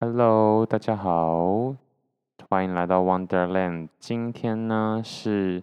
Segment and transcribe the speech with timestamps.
[0.00, 1.74] Hello，大家好，
[2.48, 3.88] 欢迎来到 Wonderland。
[3.98, 5.60] 今天呢是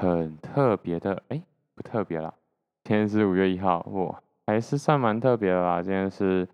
[0.00, 1.40] 很特别的，哎，
[1.76, 2.34] 不特别啦。
[2.82, 5.80] 今天是五月一号，哇，还是算蛮特别的啦。
[5.80, 6.48] 今天是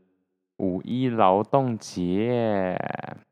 [0.58, 2.78] 五一劳动节，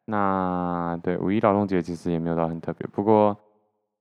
[0.06, 2.86] 那对五一劳动节其实也没有到很特别。
[2.86, 3.36] 不过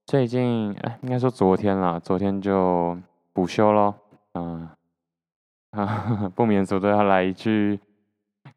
[0.06, 2.98] 最近，哎，应该说昨天啦，昨天就
[3.34, 3.94] 补休咯。
[4.36, 4.70] 嗯，
[5.72, 7.78] 啊， 不免俗都要来一句。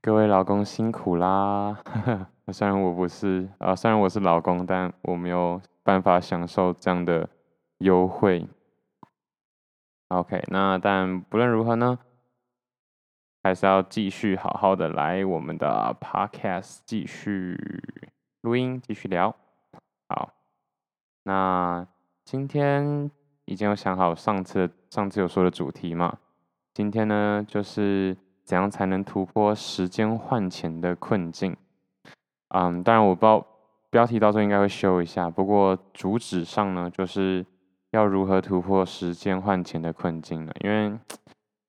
[0.05, 1.81] 各位老公辛苦啦！
[2.53, 7.31] 虽然我不是啊，虽然我是老公，但我没有办法享受这样的
[7.79, 8.49] 优惠。
[10.09, 11.97] OK，那但不论如何呢，
[13.45, 17.57] 还是要继续好好的来我们的 Podcast 继续
[18.41, 19.33] 录音，继续聊。
[20.09, 20.31] 好，
[21.23, 21.87] 那
[22.25, 23.09] 今天
[23.45, 26.19] 已经有想好上次上次有说的主题嘛？
[26.75, 28.17] 今天呢就是。
[28.45, 31.57] 怎样才能突破时间换钱的困境？
[32.49, 33.47] 嗯，当然我不知道
[33.89, 35.31] 标题到时候应该会修一下。
[35.31, 37.47] 不过主旨上呢，就是
[37.93, 40.53] 要如何突破时间换钱的困境呢？
[40.61, 40.93] 因为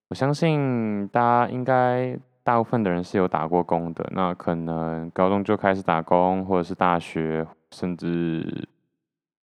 [0.09, 4.05] 我相信大家应该大部分的人是有打过工的。
[4.11, 8.67] 那可能高中就开始打工，或者是大学，甚至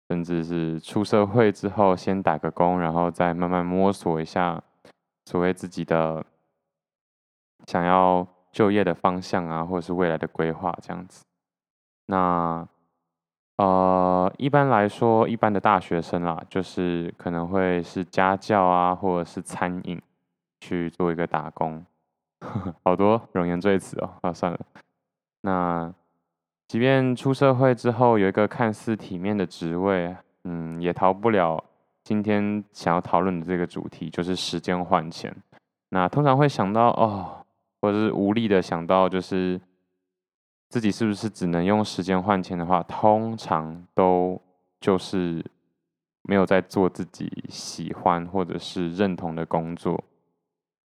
[0.08, 4.62] 甚至是出社会之后先打个工，然后再慢慢摸索一下
[5.24, 6.24] 所谓自己的。
[7.66, 11.24] 想要就业的方向啊，或者是未来的规划这样子。
[12.06, 12.66] 那
[13.56, 20.00] 呃，一般来说，一般的大学生啦，就是可能会是家教啊，或者是餐饮
[20.60, 21.84] 去做一个打工。
[22.84, 24.60] 好多冗言赘词哦，啊，算了。
[25.40, 25.92] 那
[26.68, 30.14] 即便出社会之后有一个看似体面的职位，
[30.44, 31.64] 嗯，也逃不了
[32.04, 35.34] 今天想要讨论的这个主题，就是时间换钱。
[35.88, 37.45] 那通常会想到哦。
[37.80, 39.60] 或者是无力的想到，就是
[40.68, 44.40] 自己是不是只能用时间换钱的话，通常都
[44.80, 45.44] 就是
[46.22, 50.02] 没有在做自己喜欢或者是认同的工作。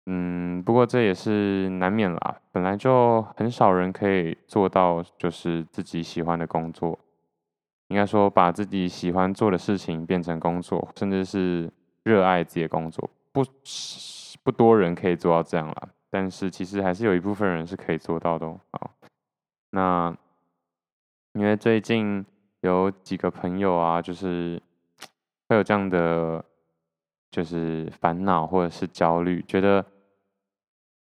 [0.06, 7.00] 嗯，不过这也是难免啦，本来就很少人可以做到就是自己喜欢的工作。
[7.88, 11.72] 应该说，把自己喜欢做的事情变成工作，甚至是
[12.04, 13.44] 热爱自己的工作，不
[14.44, 15.90] 不多人可以做到这样啦。
[16.14, 18.60] 但是其实还是有一部分人是可以做到的哦。
[19.72, 20.16] 那
[21.34, 22.24] 因为最近
[22.62, 24.62] 有几个朋友啊，就是
[25.50, 26.46] 会有这样的
[27.32, 29.84] 就是烦恼或者是焦虑，觉得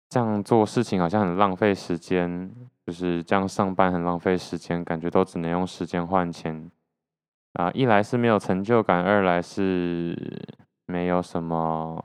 [0.09, 2.48] 这样做事情好像很浪费时间，
[2.87, 6.71] 就是这样上班很浪费时间，感觉都只能用时间换钱
[7.54, 7.69] 啊。
[7.72, 10.16] 一来是没有成就感，二来是
[10.87, 12.00] 没有什么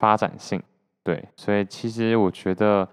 [0.00, 0.60] 发展性。
[1.06, 2.88] 对，所以其实我觉得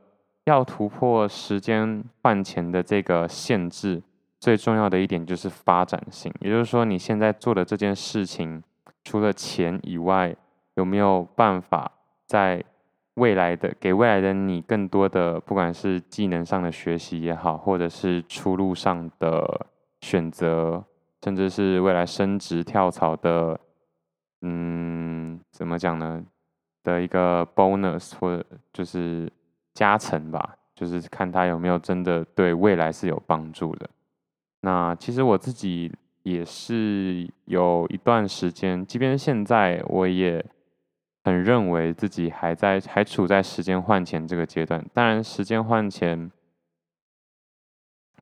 [0.45, 4.03] 要突破时间换钱的这个限制，
[4.39, 6.31] 最重要的一点就是发展性。
[6.39, 8.61] 也就是说，你现在做的这件事情，
[9.03, 10.35] 除了钱以外，
[10.75, 11.91] 有没有办法
[12.27, 12.63] 在
[13.15, 19.65] 未来的给未来的你更多的，不管是技能上的学习也好，或者是出路上的
[20.01, 20.85] 选择，
[21.23, 23.59] 甚至是未来升职跳槽的，
[24.41, 26.23] 嗯，怎么讲呢？
[26.83, 29.31] 的一个 bonus 或者就是
[29.73, 33.89] 加成吧，就是看他有没有真的对未来是有帮助的。
[34.61, 35.91] 那其实我自己
[36.23, 40.45] 也是有一段时间，即便现在我也
[41.23, 44.85] 很认为自己还在还处在时间换钱这个阶段。
[44.93, 46.29] 当然，时间换钱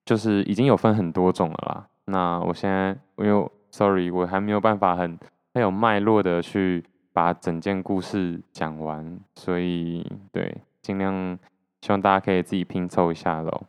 [0.05, 1.87] 就是已经有分很多种了啦。
[2.05, 5.17] 那我现在因为 sorry，我还没有办法很
[5.53, 6.83] 很有脉络的去。
[7.13, 11.37] 把整件故事讲完，所以对，尽量
[11.81, 13.63] 希望大家可以自己拼凑一下喽。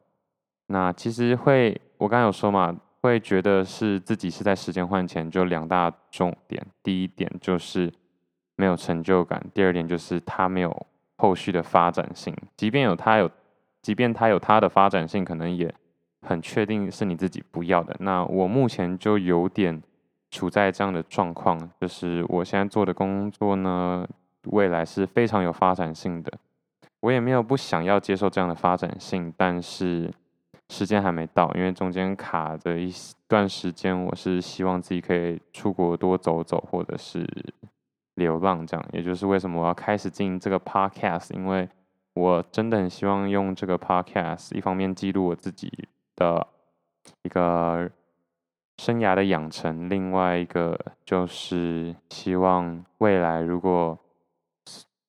[0.67, 6.65] 那其实会，我刚刚有说嘛，会觉得是自己是在时间换钱，就两大重点。
[6.83, 7.93] 第一点就是
[8.55, 10.87] 没有成就感，第二点就是他没有
[11.17, 12.33] 后续的发展性。
[12.57, 13.31] 即便有他有，
[13.83, 15.75] 即便他有他的发展性，可能也
[16.23, 17.97] 很确定是你自己不要的。
[17.99, 19.83] 那我目前就有点。
[20.33, 24.09] 处在这样的状况，就是我现在做的工作呢，
[24.45, 26.33] 未来是非常有发展性的。
[27.01, 30.11] 我也没有不想要接受这样的发展性，但是
[30.71, 32.91] 时间还没到，因为中间卡着一
[33.29, 37.29] 段时间，我是希望自己可以出国多走走，或者是
[38.15, 38.87] 流浪这样。
[38.93, 41.69] 也就是为什么我要开始进这个 podcast，因为
[42.15, 45.71] 我真的很希望用这个 podcast，一方面记录我自己
[46.17, 46.47] 的
[47.23, 47.91] 一个。
[48.83, 53.97] 生涯的养成，另外一个就是希望未来如果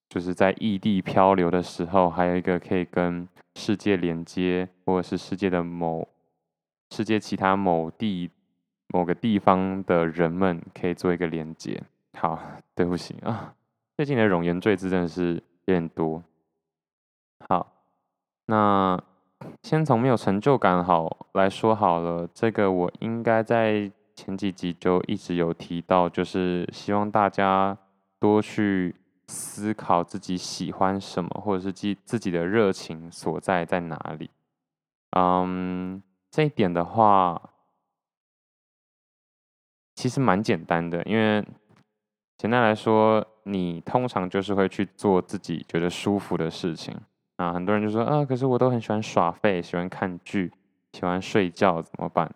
[0.07, 6.07] 就是在异地漂流的时候，还有一个可以跟世界连接，或者是世界的某
[6.91, 8.29] 世界其他某地
[8.89, 11.81] 某个地方的人们可以做一个连接。
[12.13, 12.39] 好，
[12.75, 13.55] 对不起啊，
[13.97, 16.21] 最近的冗言赘字真的是有点多。
[17.49, 17.73] 好，
[18.45, 19.03] 那
[19.63, 27.77] 先从没有成就感好来说好了，这个我应该在前几集就一直有提到，就是希望大家
[28.19, 28.95] 多去
[29.27, 34.29] 思考自己喜欢什么，或者是自自己的热情所在在哪里。
[35.17, 37.41] 嗯，这一点的话，
[39.95, 41.45] 其实蛮简单的，因为
[42.37, 46.95] 简单来说，你通常就是会去做自己觉得舒服的事情。
[47.37, 50.51] 啊，很多人就说啊，可是我都很喜欢耍废，喜欢看剧，
[50.93, 52.31] 喜欢睡觉，怎么办？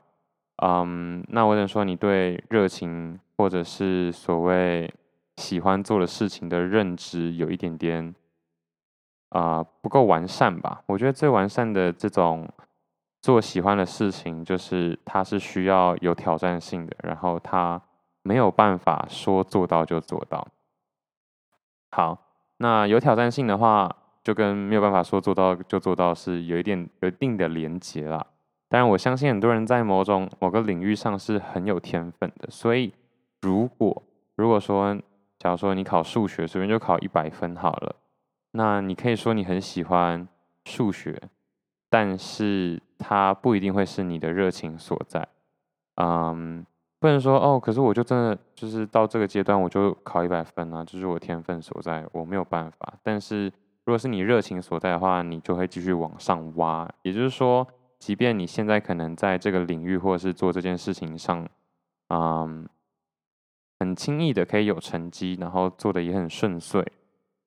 [0.64, 4.92] 嗯，那我想说，你对热情或者是所谓
[5.36, 8.16] 喜欢做的事情的认知有一点点
[9.30, 10.82] 啊、不够完善吧？
[10.88, 12.50] 我觉得最完善的这种
[13.22, 17.80] 做喜欢的事情，就是它是需要有挑战性的，然后它
[18.24, 20.48] 没有办法说做到就做到。
[21.92, 22.18] 好，
[22.58, 23.96] 那有挑战性的话，
[24.28, 28.28] 就跟没有办法说做到就做到是有一点有一定的连结啦。
[28.68, 32.50] 当然，我相信很多人在某种某个领域上是很有天分的。
[32.52, 32.94] 所以，
[33.42, 34.04] 如果
[34.36, 34.94] 如果说，
[35.40, 37.96] 假如说你考数学，随便就考一百分好了，
[38.52, 40.28] 那你可以说你很喜欢
[40.66, 41.18] 数学，
[41.90, 45.26] 但是它不一定会是你的热情所在。
[45.96, 46.66] 嗯，
[47.00, 52.96] 不能说哦，可是我就真的就是到这个阶段我就考一百分啊，这是我天分所在，我没有办法。
[53.02, 53.50] 但是
[53.88, 56.88] 如果是你热情所在的话，你就会继续往上挖。
[57.02, 57.68] 也就是说。
[58.00, 61.50] 即便你现在可能在这个领域或者是做这件事情上，
[62.10, 62.70] 嗯，
[63.80, 66.86] 很轻易的可以有成绩，然后做的也很顺遂，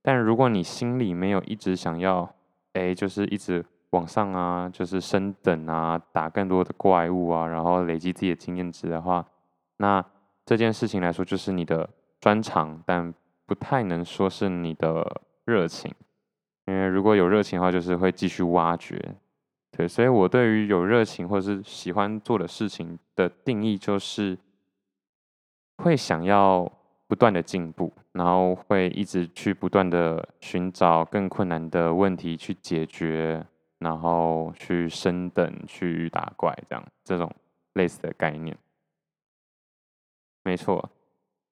[0.02, 2.34] 但如果你心里没有一直想要，
[2.72, 9.24] 哎，就是一直往上啊，就是升等啊，打更多的怪物啊，然后累积自己的经验值的话，
[9.76, 10.04] 那
[10.44, 11.88] 这件事情来说就是你的
[12.20, 13.14] 专长，但
[13.46, 15.94] 不太能说是你的热情，
[16.70, 18.96] 因为如果有热情的话，就是会继续挖掘。
[19.72, 24.38] 对，所以我对于有热情或者是喜欢做的事情的定义，就是
[25.78, 26.70] 会想要
[27.08, 33.44] 不断的进步，然后会一直去不断的寻找更困难的问题去解决，
[33.78, 37.28] 然后去升等、去打怪，这样这种
[37.72, 38.56] 类似的概念。
[40.44, 40.88] 没错，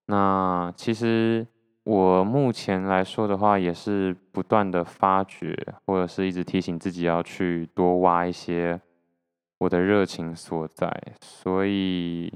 [0.06, 1.44] 那其实。
[1.88, 5.56] 我目前来说的话，也是不断的发掘，
[5.86, 8.78] 或者是一直提醒自己要去多挖一些
[9.56, 10.86] 我的热情所在。
[11.22, 12.30] 所以，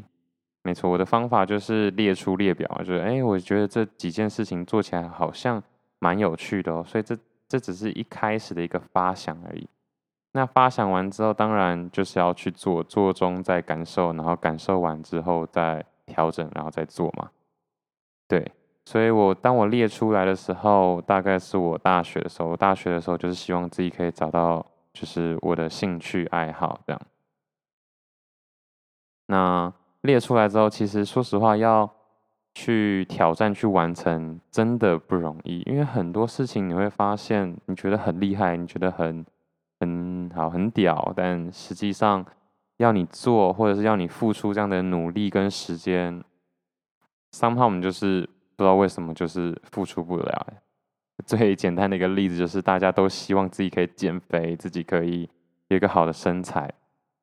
[0.62, 5.62] 没错，我的方法就是列出列表，就是哎，我觉得这几件事情做起来好像
[5.98, 6.82] 蛮有趣的哦。
[6.87, 7.14] 所以这
[7.46, 9.69] 这只是一开始的一个发想而已。
[10.32, 17.28] 那发想完之后，当然就是要去做，做中再感受，然后感受完之后再调整，然后再做嘛。
[18.26, 18.50] 对。
[18.84, 22.49] 所以我当我列出来的时候，大概是我大学的时候。
[22.49, 27.00] 我大学的时候就是希望自己可以找到，就是我的兴趣爱好这样。
[29.26, 31.88] 那列出来之后，其实说实话，要
[32.55, 35.61] 去挑战去完成，真的不容易。
[35.61, 39.25] 因为很多事情你会发现，你觉得很厉害，你觉得很
[39.79, 42.27] 很好很屌，但实际上
[42.79, 46.22] 要你做，或者是要你付出这样的努力跟时间
[47.31, 48.29] ，somehow 我们就是。
[48.62, 50.46] 不知道为什么就是付出不了。
[51.26, 55.28] 最简单的一个例子就是，大家都希望自己可以减肥，自己可以
[55.66, 56.72] 有一个好的身材，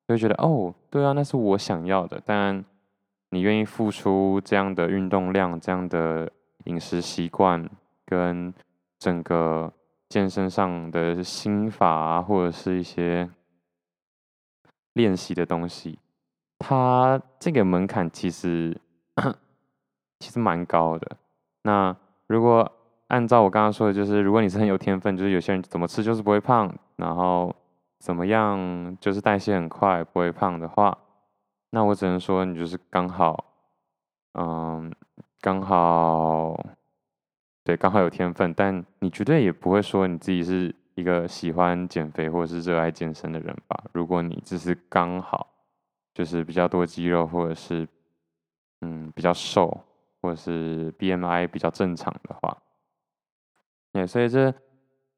[0.05, 2.21] 就觉得哦，对啊，那是我想要的。
[2.25, 2.63] 但
[3.29, 6.29] 你愿意付出这样的运动量、这样的
[6.65, 7.69] 饮食习惯，
[8.05, 8.53] 跟
[8.99, 9.71] 整个
[10.09, 13.29] 健身上的心法啊，或者是一些
[14.91, 15.99] 练习的东西，
[16.57, 18.77] 它这个门槛其实
[20.19, 21.17] 其实蛮高的。
[21.63, 21.95] 那
[22.27, 22.71] 如果
[23.07, 27.55] 按照我刚刚说的，就是如果你是很有天分，就是有些人怎么吃就是不会胖，然后
[27.99, 30.97] 怎么样就是代谢很快不会胖的话，
[31.71, 33.45] 那我只能说你就是刚好，
[34.33, 34.93] 嗯，
[35.41, 36.55] 刚好，
[37.63, 43.83] 对，刚好有天分，但你绝对也不会说你自己是一个喜欢减肥或者是热爱健身的人吧？
[43.91, 45.47] 如果你只是刚好
[46.13, 47.87] 就是比较多肌肉，或者是
[48.81, 49.75] 嗯比较瘦。
[50.21, 52.57] 或者是 BMI 比较正常的话，
[53.93, 54.53] 对，所以这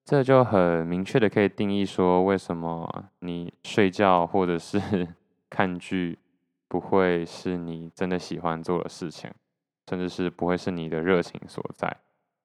[0.04, 5.08] 这就很明确的可以定义说，为什么你睡觉或者是
[5.50, 6.18] 看剧
[6.68, 9.32] 不会是你真的喜欢做的事情，
[9.90, 11.98] 甚至是不会是你的热情所在。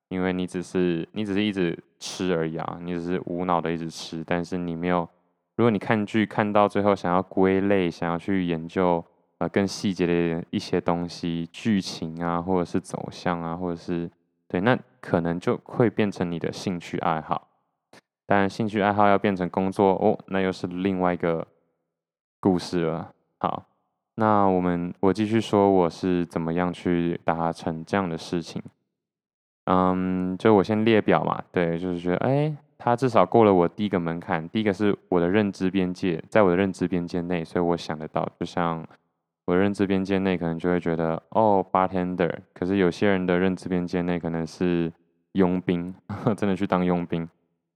[0.09, 5.09] 因为你只是你只是一直吃而已啊，你只是无脑的一直吃，但是你没有。
[5.57, 9.05] 如果你看剧看到最后，想要归类，想要去研究
[9.39, 14.11] 呃更细节的一些东西，剧情啊，或者是走向啊，或者是
[14.49, 17.49] 对，那可能就会变成你的兴趣爱好。
[18.27, 21.47] 但兴趣爱好要变成工作哦，那又是另外一个
[22.41, 23.13] 故事了。
[23.39, 23.65] 好，
[24.17, 28.63] 那我们我继续说我是怎么样去达成这样的事情。
[29.65, 32.57] 嗯，就我先列表嘛，对，就是觉得哎。
[32.79, 38.87] 他至少过了我第一个门槛，第一个是我的认知边界，在我的认知边界内，所以我想得到，就像
[39.47, 44.93] 我的认知边界内，可能就会觉得哦，bartender，可是有些人的认知边界内可能是
[45.33, 45.95] 佣兵，
[46.37, 47.27] 真的去当佣兵，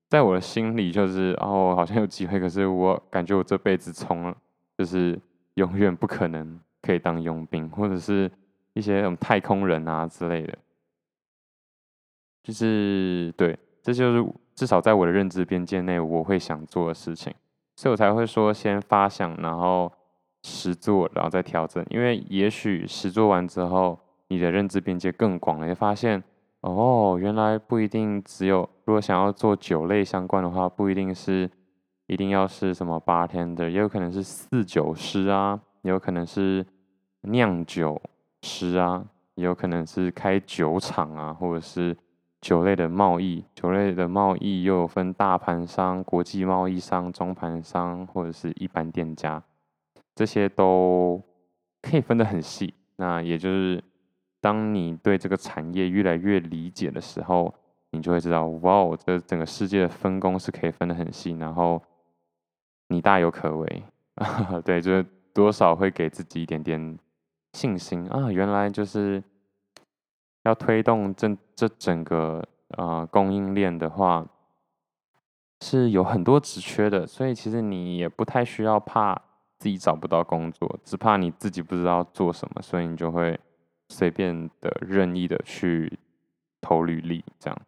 [0.09, 4.35] 在我的心里就是哦，好像有机会，可是我感觉我这辈子从
[4.77, 5.19] 就是
[5.55, 8.31] 永远不可能可以当佣兵，或者是
[8.75, 10.59] 一些什么太空人啊之类的，
[12.43, 14.33] 就是对，这就是。
[14.53, 17.33] 至少在我的认知边界内，我会想做的事情，
[17.77, 19.91] 所以我才会说先发想，然后
[20.43, 21.85] 实做，然后再调整。
[21.91, 26.23] 因为也许实做完之后，你的认知边界更广了，你发现
[26.61, 31.51] 哦，原来不一定只有，如果想要做酒类相关的话，不一定是
[32.07, 36.65] 一定要是什么 bartender，也有可能是四酒师啊，也有可能是
[37.23, 38.01] 酿酒
[38.43, 39.05] 师啊，
[39.35, 41.97] 也有可能是开酒厂啊，或者是。
[42.41, 49.43] 酒类的贸易，酒类的贸易又有分大盘商、国际贸易商、中盘商或者是一般店家，
[50.21, 51.19] 这些都
[51.81, 52.75] 可以分得很细。
[52.97, 53.83] 那也就是，
[54.39, 57.55] 当你对这个产业越来越理解的时候，
[57.93, 61.83] 你就会知道，哇哦，这整个世界的分工是可以分得很细，然后
[62.89, 63.83] 你大有可为。
[64.63, 66.99] 对，就是多少会给自己一点点
[67.55, 69.23] 信心啊，原来就是。
[70.45, 72.43] 要推动这这整个
[72.79, 74.27] 呃供应链的话，
[75.61, 79.21] 是有很多职缺的，所以其实你也不太需要怕
[79.61, 83.39] 自己找不到工作，只怕你自己不知道做什么，所以你就会
[83.91, 85.97] 随便的任意的去
[86.61, 87.59] 投履历，这样。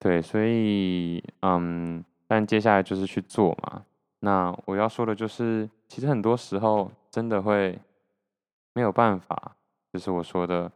[0.00, 3.84] 对，所以嗯，但接下来就是去做嘛。
[4.18, 7.78] 那我要说的就是，其实很多时候真的会
[8.74, 9.56] 没有办法，
[9.92, 10.70] 就是我说的。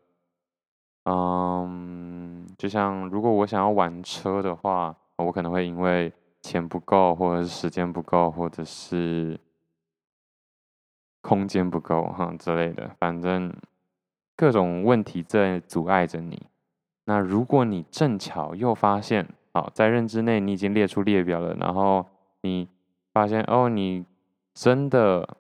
[1.06, 9.38] 嗯，就像如果我想要玩车的话，我可能会因为钱不够，或者是时间不够，或者是
[11.24, 13.50] 空间不够哈之类的，反正
[14.36, 16.46] 各种问题在阻碍着你。
[17.06, 22.04] 那如果你正巧又发现，好，在认知内你已经列出列表了，然后
[22.42, 22.68] 你
[23.14, 24.04] 发现哦，你
[24.52, 25.36] 真的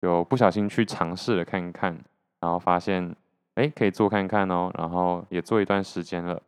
[0.00, 1.92] 有不小心去尝试了看一看，
[2.40, 3.14] 然后发现。
[3.58, 6.40] 哎，可以做看看哦，然后也做一段时间了。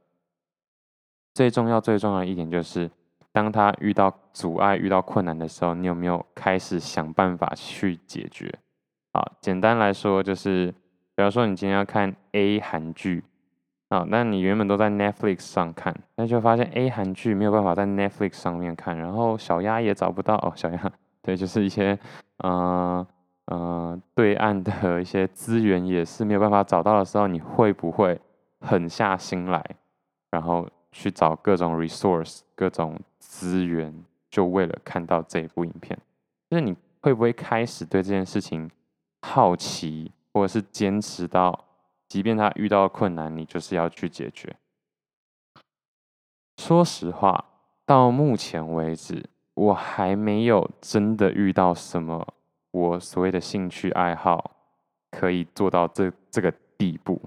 [1.35, 2.89] 最重要、最重要的一点就是，
[3.33, 8.53] 当他遇到阻碍、遇到困难的时候，你有没有开始想办法去解决？
[9.13, 10.73] 好，简单来说就是，
[11.15, 13.25] 比方说你今天要看 A 韩剧，
[13.89, 21.99] 啊，那你原本都在 Netflix 上看，那就发现 A 韩剧没有办法在 Netflix 上面看，然后小鸭也找不到哦，小鸭，对，就是一些，
[22.39, 23.07] 嗯、呃。
[23.47, 28.17] 呃，对岸的一些资源也是没有办法找到的时候，你会不会
[28.61, 29.61] 狠下心来，
[30.31, 32.97] 然后去找各种 resource、各种
[33.31, 33.95] 资源，
[34.29, 35.97] 就为了看到这一部影片？
[36.51, 38.69] 就是你会不会开始对这件事情
[39.23, 41.67] 好奇，或者是坚持到，
[42.09, 44.57] 即便他遇到困难，你就是要去解决？
[46.57, 47.45] 说实话，
[47.87, 52.35] 到目前为止，我还没有真的遇到什么。
[52.73, 54.57] 我所谓的兴趣爱好
[55.09, 57.21] 可以做到这这个地步，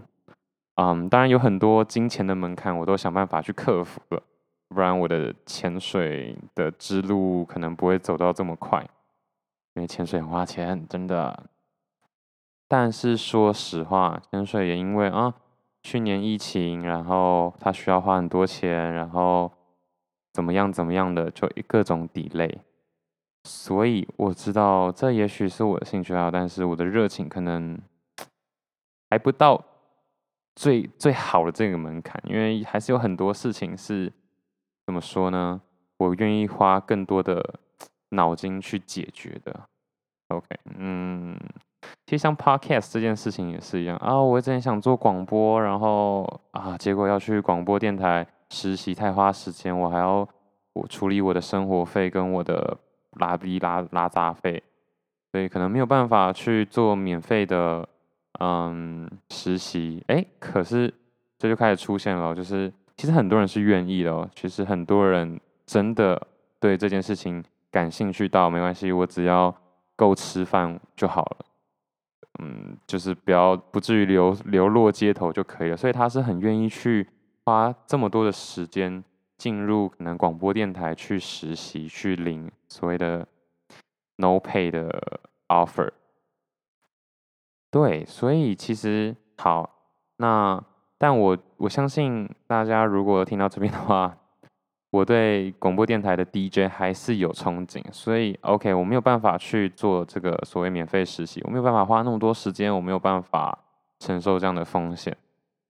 [0.75, 4.21] 嗯，当然有很多金钱的门槛，我都想办法去克服了，
[4.73, 8.81] 不然我的潜水的之路可能不会走到这么快，
[9.75, 11.43] 因为潜水很花钱，真的。
[12.67, 15.33] 但是说实话，潜水也因为啊，
[15.83, 19.51] 去年疫情，然后它需要花很多钱，然后
[20.33, 22.57] 怎么样怎么样的，就各种 delay。
[23.43, 27.77] 所以我知道，这也许是我的兴趣爱好，但是我的热情可能
[29.09, 29.63] 还不到
[30.55, 34.11] 最最好的这个门槛，因为还是有很多事情是
[34.85, 35.61] 怎么说呢？
[35.97, 37.59] 我愿意花更多的
[38.09, 39.59] 脑筋去解决的。
[40.29, 40.47] OK，
[40.77, 41.37] 嗯，
[42.05, 50.27] 其实像 Podcast 这件事情也是一样啊，我之前想做广播，然后啊，结果要去广播电台实习，太花时间，我还要
[50.73, 52.77] 我处理我的生活费跟我的。
[53.19, 54.63] 拉逼拉拉杂费，
[55.31, 57.87] 所以可能没有办法去做免费的
[58.39, 60.03] 嗯实习。
[60.07, 60.91] 哎，可是
[61.37, 66.27] 这就开始出现了，就是其实很多人是愿意的哦，其实很多人真的
[66.59, 69.53] 对这件事情感兴趣到没关系，我只要
[69.95, 71.45] 够吃饭就好了，
[72.39, 77.07] 嗯，就是不要不至于流流落街头就可以了，所以他是很愿意去
[77.43, 79.03] 花这么多的时间
[79.37, 83.27] 进入可能广播电台去实习，去领所谓的
[84.17, 85.91] no pay 的 offer。
[87.71, 90.63] 对，所以其实好，那
[91.03, 94.15] 但我我相信大家如果听到这边的话，
[94.89, 103.59] 我对广播电台的 DJ 还是有憧憬，所以 OK，我没有办法去做这个所谓免费实习，我没有办法花那么多时间，我没有办法
[103.99, 105.13] 承受这样的风险，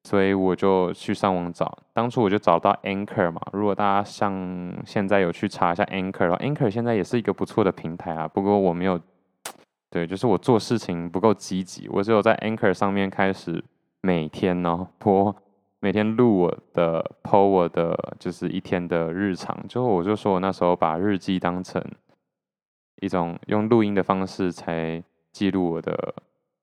[0.04, 9.00] 所以我就去上网找，当初我就找到 Anchor 嘛，如果大家像现在有去查一下 Anchor 的话，Anchor 现在也是一个不错的平台啊，不过我没有。
[9.90, 13.64] 对，就是我做事情不够积极，我只有在 Anchor 上面开始
[14.06, 15.34] 每天呢播，
[15.80, 21.82] 每天录我的 po 我的就是一天的日常，就我就说我那时候把日记当成
[22.98, 26.16] 一种用录音的方式才记录我的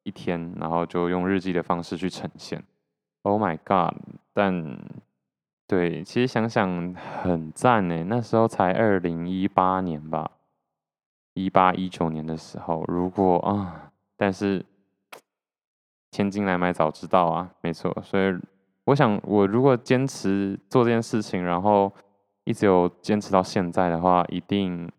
[0.03, 2.63] 一天，然后就用日记的方式去呈现。
[3.23, 3.97] Oh my god！
[4.35, 4.79] 但
[5.67, 10.33] 对，其实想想很赞呢，那时候才二零一八年吧。
[11.33, 14.63] 一八一九年的时候，如果啊，但是
[16.11, 17.97] 千金难买早知道啊，没错。
[18.03, 18.35] 所以
[18.85, 21.93] 我想，我如果坚持做这件事情，然后
[22.45, 24.91] 一直有坚持到现在的话，一定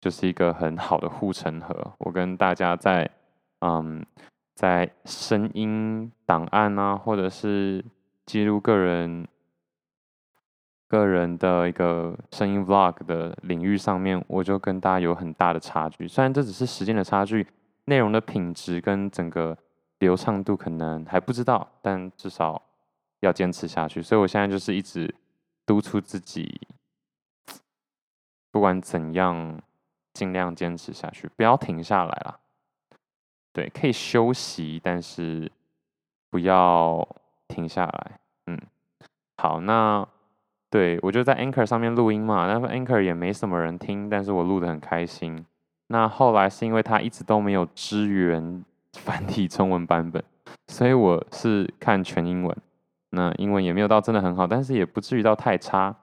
[0.00, 1.92] 就是一个很好的护城河。
[1.98, 3.10] 我跟大家在
[3.60, 4.04] 嗯，
[4.54, 7.84] 在声音档案啊，或者是
[8.26, 9.26] 记录个人。
[10.90, 16.08] 个人的一个声音 vlog 的领域上面，我就跟大家有很大的差距。
[16.08, 17.46] 虽然这只是时间的差距，
[17.84, 19.54] 内容的品质跟整个
[19.98, 22.60] 流畅度可能还不知道，但至少
[23.20, 24.02] 要坚持下去。
[24.02, 25.14] 所以我现在就是一直
[25.66, 26.60] 督促自己，
[28.50, 29.60] 不管怎样，
[30.12, 32.38] 尽量坚持下去，不要停下来啦。
[33.52, 35.50] 对，可以休息，但是
[36.30, 37.06] 不要
[37.48, 38.20] 停下来。
[38.46, 38.60] 嗯，
[39.36, 40.06] 好，那。
[40.70, 45.46] 对，我就在 Anchor 上面录音嘛，那 Anchor 也没什么人听，但是我录得很开心。
[45.86, 48.62] 那后来是因为它一直都没有支援
[49.04, 50.22] 繁体中文版本，
[50.68, 52.56] 所以我是看全英文。
[53.10, 55.94] 那英文也没有到真的很好，但是也不至于到太差。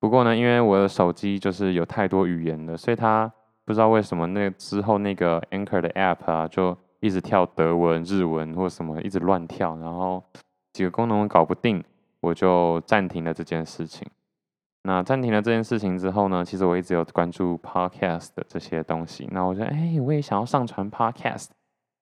[0.00, 3.32] 不过呢，因为我的手机就是有太多语言了，所以它
[3.64, 10.22] 不知道为什么那之后那个 Anchor 的 App 啊，就一直跳德文、日文或什么，一直乱跳，然后
[10.72, 11.82] 几个功能我搞不定。
[12.20, 14.06] 我就暂停了这件事情。
[14.84, 19.28] 那暂停了这件事情之后呢，其实我一直有关注 podcast 的这些东西。
[19.32, 21.48] 那我觉得，哎，我也想要上传 podcast，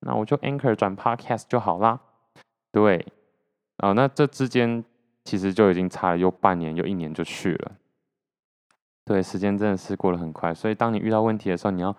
[0.00, 2.00] 那我就 Anchor 转 podcast 就好啦。
[2.72, 3.06] 对，
[3.78, 4.84] 啊、那这之间
[5.24, 7.72] 其实就已经差了又半年又一年就去了。
[9.04, 10.54] 对，时间真的是过得很快。
[10.54, 11.94] 所以当你遇到问题的时候，你要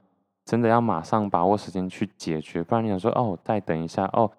[0.45, 4.31] 真的要马上把握时间去解决，不然你想说，哦，再等一下，哦。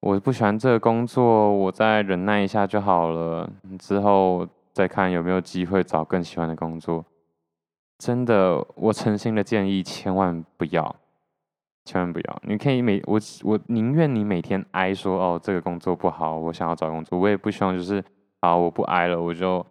[0.00, 7.04] 我不喜欢这个工作，我再忍耐一下就好了，之后再看有没有机会找更喜欢的工作。
[7.98, 10.96] 真的，我诚心的建议，千万不要，
[11.90, 12.42] 千万不要。
[12.46, 18.04] 你可以每我我宁愿你每天哀说哦，这个工作不好，我想要找工作，我也不希望就是
[18.40, 19.66] 啊，我不哀了，我就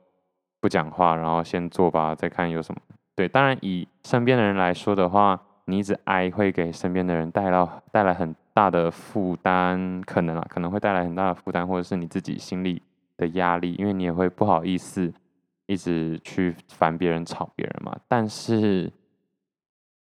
[0.60, 2.82] 不讲话，然后先做吧，再看有什么。
[3.15, 8.36] 对，当然以身边的人来说的话，你一直哀会给身边的人带到带来很。
[8.51, 12.82] 大的负担可能啊，可能会带来很大的负担，或者是你自己心里
[13.15, 15.13] 的压力，因为你也会不好意思
[15.65, 17.95] 一直去烦别人、吵别人嘛。
[18.05, 18.91] 但是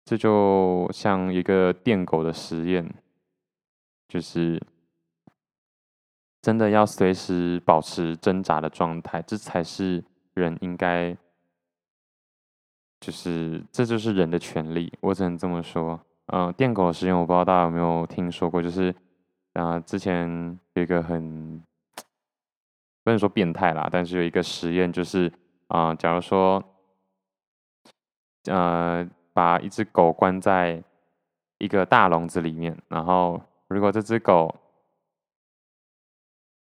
[0.08, 2.90] 这就像一个电狗的实验，
[4.08, 4.58] 就是
[6.42, 10.02] 真的要随时保持挣扎的状态，这才是
[10.34, 11.14] 人应该，
[13.02, 14.94] 就是这就是人的权利。
[15.02, 16.00] 我只能这么说。
[16.28, 18.96] 嗯，电狗的实验我不知道大家有没有听说过，就是，
[19.54, 21.62] 啊、之前有一个很
[23.04, 25.30] 不能说变态啦，但是有一个实验就是，
[25.68, 26.64] 啊、假如说，
[28.46, 29.06] 呃，
[29.38, 30.82] 把一只狗关在
[31.60, 34.56] 一个大笼子里面，然后如果这只狗，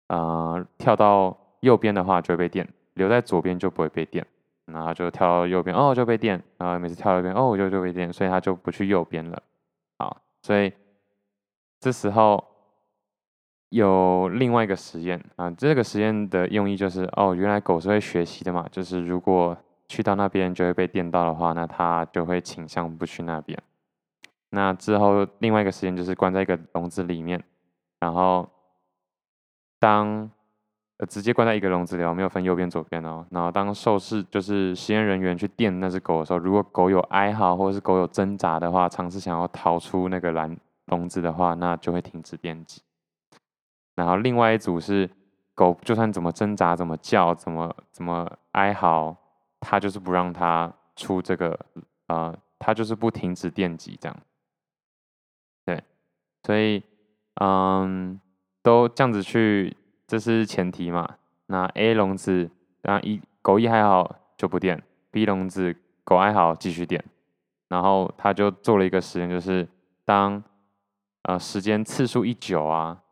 [0.08, 4.26] 呃，跳到右边的话就会被电，留在左边就不会被电，
[4.66, 9.42] 然后就跳到右边哦就被电，然后每次跳到右边哦就就被电，所以它就不去右边了。
[9.96, 10.70] 啊所以
[11.80, 12.44] 这时候
[13.70, 19.56] 有另外一个实验啊，这个实验的用意就是哦，原来狗是会学习的嘛，就是如果
[19.88, 23.58] 去到那边就会被电到的话，那它就会倾向不去那边。
[24.50, 27.42] 那之后另外一个实验就是关在一个笼子里面，
[28.00, 28.48] 然后
[29.78, 30.30] 当
[30.98, 33.26] 呃直接关在一个笼子里，没有分右边左边哦。
[33.30, 42.80] 然后当受试就是实验人员去电那只狗的时候，如果狗有哀嚎或者是狗有挣扎的话，尝试想要逃出那个篮笼子的话，那就会停止电击。
[43.94, 45.10] 然后另外一组是
[45.54, 49.16] 狗，就算怎么挣扎、怎么叫、怎么怎么哀嚎，
[49.68, 51.58] 他就是不让它出这个，
[52.06, 54.16] 呃，他就是不停止电击这样。
[55.64, 55.82] 对，
[56.44, 56.80] 所以
[57.40, 58.20] 嗯，
[58.62, 59.76] 都这样子去，
[60.06, 61.16] 这是前提嘛。
[61.46, 62.48] 那 A 笼子，
[62.82, 65.74] 然后一狗一还好就不电，B 笼子
[66.04, 67.04] 狗还好继续电。
[67.66, 69.66] 然后他就做了一个实验，就是
[70.04, 70.40] 当
[71.22, 73.02] 呃时间次数一久啊。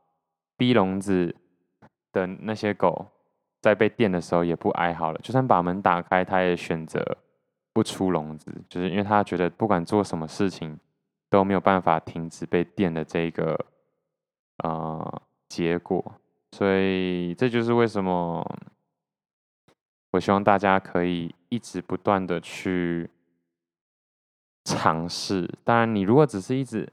[0.56, 1.34] B 笼子
[2.12, 3.08] 的那些狗
[3.64, 7.02] 在被电的时候也不哀嚎了，就算把门打开，它也选择
[7.72, 10.78] 不出笼子，就是因为它觉得不管做什么事情
[11.30, 13.58] 都没有办法停止被电的这个
[14.62, 16.04] 呃结果，
[16.52, 18.46] 所以这就是为什么
[20.10, 23.08] 我希望大家可以一直不断的去
[24.64, 25.50] 尝试。
[25.64, 26.86] 当然，你如果只是一直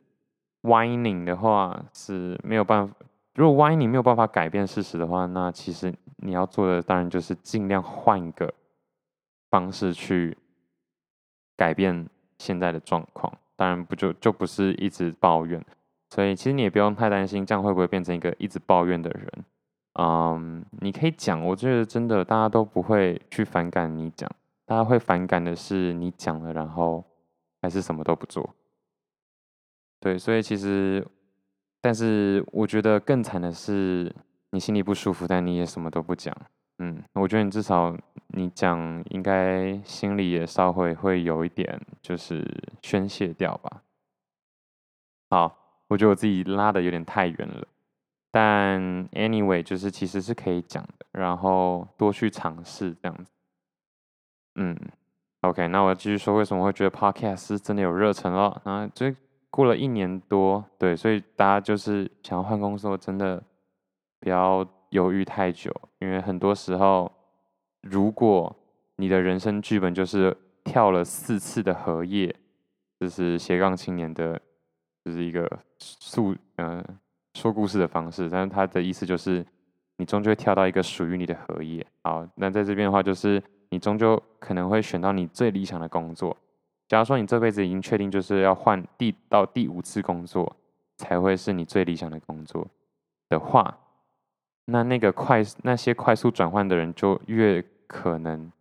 [0.61, 2.95] whining 的话是没有办法。
[3.33, 8.53] 如果万一你没有办法改变事实的话，那其实你要做的当然就是尽量换一个
[9.49, 10.37] 方式去
[11.55, 13.31] 改变现在的状况。
[13.55, 15.63] 当然不就就不是一直抱怨，
[16.09, 19.45] 所以其实你也不用太担心，这样会不会变成一个一直抱怨的人？
[19.93, 24.29] 嗯，你可以讲，我觉得真的大家都不会去反感你讲，
[24.65, 27.01] 大家会反感的是你讲了，然后
[27.61, 28.53] 还是什么都不做。
[30.01, 31.07] 对，所以其实。
[31.81, 34.15] 但是我觉得更惨的是，
[34.51, 36.35] 你心里不舒服，但你也什么都不讲。
[36.77, 42.45] 嗯，我觉得你至少你讲，应该心里也稍微会有一点，就是
[42.83, 43.81] 宣泄掉吧。
[45.31, 47.67] 好，我觉得我自己拉的有点太远了，
[48.29, 53.31] 但 anyway，就是其实是可以讲的，然后多去尝试这样子。
[54.55, 54.77] 嗯
[55.41, 58.61] ，OK，那我继续说为什么会觉得 Podcast 是真的有热忱了。
[58.65, 59.15] 那这。
[59.61, 63.39] 过了一年多，对，所以大家就是想要换工作，真的
[64.19, 67.11] 不要犹豫太久，因为很多时候，
[67.83, 68.55] 如果
[68.95, 72.35] 你的人生剧本就是跳了四次的荷叶，
[72.99, 74.41] 就是斜杠青年的，
[75.05, 75.47] 就是一个
[75.77, 76.83] 诉嗯、
[77.35, 79.45] 说故事的方式，但是他的意思就是，
[79.97, 81.85] 你终究会跳到一个属于你的荷叶。
[82.01, 86.35] 好，那在这边的话，就是你终究可能会选到你最理想的工作。
[86.91, 90.57] 假如说你这辈子已经确定就是要换第到第五次工作
[90.97, 92.67] 才会是你最理想的工作
[93.29, 93.77] 的话，
[94.65, 98.51] 那那个快那些快速转换的人就越可能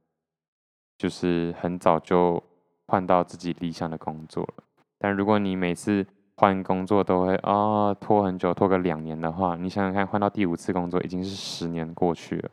[0.97, 2.41] 就是很早就
[2.87, 4.63] 换到自己理想的工作了。
[4.97, 12.51] 但如果你每次换工作都会啊、拖很久，拖个两年的话，你想想看，换到第五次工作已经是十年过去了。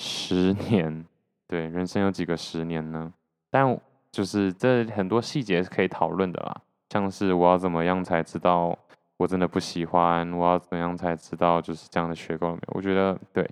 [0.00, 1.06] 十年，
[1.48, 3.10] 对，人生有几个十年呢？
[3.50, 3.80] 但
[4.12, 8.76] 就是这很多细节是可以讨论的啦，像是我要怎么样才知道
[9.16, 12.72] 我真的不喜欢，我要怎么样才知道就是这样的学够了没有？
[12.74, 13.48] 我觉得对，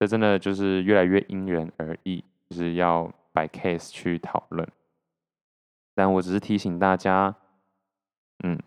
[0.00, 4.66] 这真的就是越来越因人而异，就是要 by case 去讨论。
[5.94, 7.36] 但我只是提醒大家，
[8.42, 8.58] 嗯，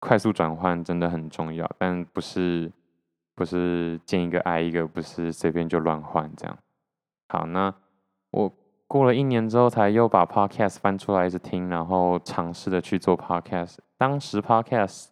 [0.00, 2.70] 快速转换真的很重要，但不是
[3.34, 6.58] 不是见一个爱一个，不是随便就乱换这样。
[7.28, 7.74] 好，那。
[8.34, 8.52] 我
[8.88, 13.76] 过了一年之后，才又把 Podcast 翻出来一直听，然后尝试的去做 Podcast。
[13.96, 15.06] 当时 Podcast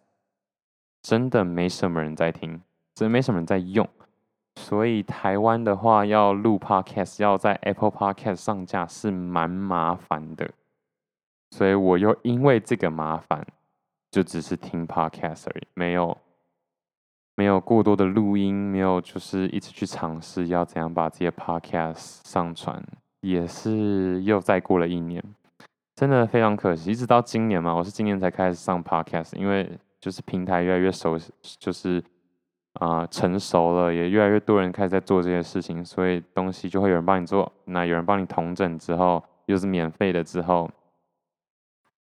[1.01, 2.61] 真的没什么人在听，
[2.93, 3.87] 真没什么人在用，
[4.57, 10.51] 所以台湾的话要录 Podcast，要在 Apple Podcast 上架是蛮麻烦的。
[11.51, 13.47] 所以我又因为这个麻烦，
[14.11, 16.17] 就只是听 Podcast 而已，没有
[17.35, 22.83] 没有过多的录音，没有就是一直去尝试要怎样把这些 Podcast 上传。
[23.23, 25.23] 也是又再过了一年，
[25.95, 26.91] 真的非常可惜。
[26.91, 31.17] 一直到今年嘛，我是今年才开始上 Podcast，因为就是平台越来越熟，
[31.57, 32.03] 就是
[32.73, 37.49] 啊、成熟了，也越来越多人开始在做这些事情，所以东西就会有人帮你做。
[37.63, 40.69] 那有人帮你统整之后，又是免费的之后，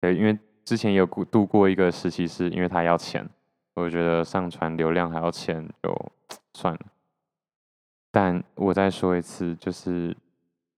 [0.00, 3.24] 对，因为之前也有度过一个实习，是因为他要钱，
[3.76, 6.12] 我觉得上传流量还要钱，就
[6.58, 6.80] 算了。
[8.10, 10.16] 但我再说一次，就是。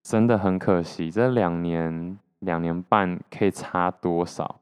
[0.06, 4.60] 真的很可惜，这两年两年半可以差多少？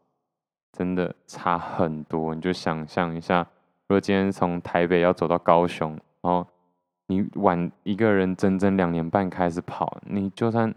[0.73, 2.35] 真的差很多。
[2.35, 3.47] 你就想象一下，
[3.87, 5.91] 如果今天从台北要走到高雄，
[6.23, 6.47] 然后
[7.09, 10.75] 你晚一个人整整两年半开始跑，你就算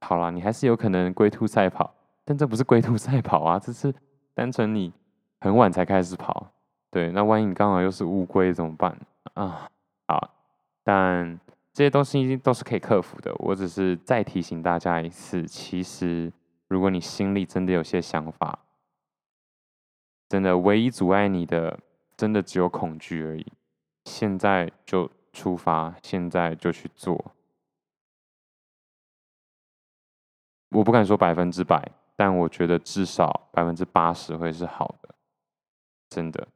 [0.00, 3.94] 好了，你还是有可能龟兔赛跑，但这不是龟兔赛跑啊，这是
[4.34, 4.92] 单纯你
[5.38, 6.44] 很晚才开始跑，
[6.90, 8.98] 对，那万一你刚好又是乌龟怎么办
[9.34, 9.68] 啊？
[10.08, 10.28] 好，
[10.82, 11.38] 但
[11.78, 13.32] 这些东西都是可以克服的。
[13.38, 16.32] 我只是再提醒大家一次，其实
[16.66, 18.66] 如果你心里真的有些想法，
[20.28, 21.78] 真的唯一阻碍你的，
[22.16, 23.46] 真的只有恐惧而已。
[24.06, 27.32] 现在就出发，现在就去做。
[30.70, 35.14] 我不敢说百分之百，但我觉得至少百分之八十会是好的，
[36.08, 36.48] 真的。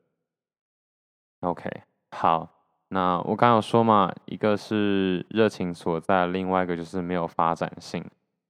[1.43, 1.71] OK，
[2.11, 2.62] 好，
[2.95, 8.05] 那我刚有说嘛，一个是热情所在，另外一个就是没有发展性。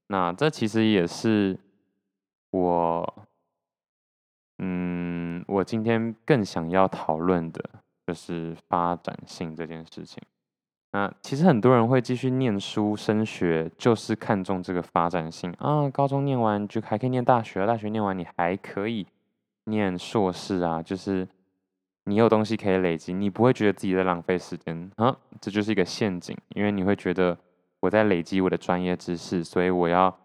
[0.08, 1.56] 那这其实也是
[2.50, 3.14] 我，
[4.58, 7.62] 嗯，我今天更想要讨论的，
[8.04, 10.20] 就是发展性这件事情。
[10.90, 15.88] 那其实很多人会继续念书升学，就是看重这个发展性啊。
[15.88, 19.06] 高中念完就还可以念大学，大学念完你还可以
[19.66, 20.82] 念硕士啊。
[20.82, 21.28] 就是
[22.04, 25.16] 你有东西可以累积，你不会觉得自己在浪费时间啊。
[25.40, 27.38] 这就是一个陷阱，因为你会觉得
[27.80, 30.18] 我在累积我的专业知识，所以我要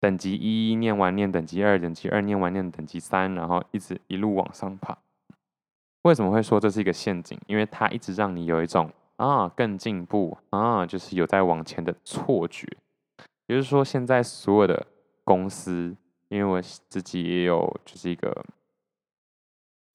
[0.00, 4.98] 等级一念完念等级二，等级二念完念等级三，然后一直一路往上爬。
[6.02, 7.38] 为什么会说这是一个陷阱？
[7.46, 8.90] 因为它一直让你有一种。
[9.18, 12.68] 啊，更进步啊，就是有在往前的错觉。
[13.48, 14.86] 也就是说，现在所有的
[15.24, 15.92] 公司，
[16.28, 18.46] 因为我自己也有就是一个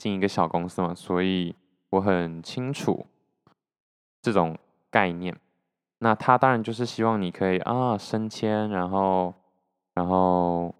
[0.03, 1.55] 进一个小公司嘛，所以
[1.91, 3.05] 我很清楚
[4.21, 4.57] 这种
[4.91, 5.33] 概念。
[5.99, 9.33] 那他当然就是希望你可以啊升迁，然后
[9.93, 10.75] 然后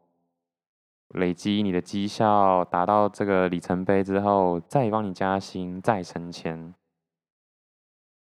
[1.16, 6.76] 累积你的绩效，达到这个里程碑之后，再帮你加薪，再升迁。